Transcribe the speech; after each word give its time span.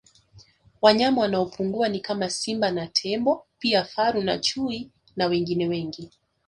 Wanyama 0.81 1.21
wanaopungua 1.21 1.89
ni 1.89 1.99
kama 1.99 2.29
Simba 2.29 2.71
na 2.71 2.87
Tembo 2.87 3.45
pia 3.59 3.83
Faru 3.85 4.21
na 4.21 4.39
Chui 4.39 4.91
na 5.15 5.25
wengine 5.27 5.67
wengi 5.67 6.11